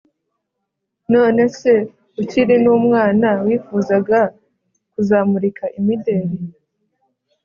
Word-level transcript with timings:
none 1.13 1.41
se 1.57 1.73
ukiri 2.21 2.55
n’umwana 2.63 3.29
wifuzaga 3.45 4.19
kuzamurika 4.91 5.65
imideli? 5.79 6.35